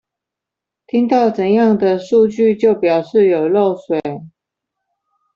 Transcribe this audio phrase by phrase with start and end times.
[0.87, 4.01] 聽到怎樣的數據就表示有漏水